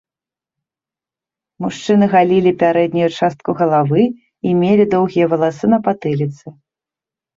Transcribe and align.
Мужчыны 1.65 2.05
галілі 2.15 2.51
пярэднюю 2.63 3.09
частку 3.19 3.49
галавы 3.59 4.03
і 4.49 4.57
мелі 4.63 4.85
доўгія 4.95 5.25
валасы 5.35 5.65
на 5.75 5.79
патыліцы. 5.91 6.45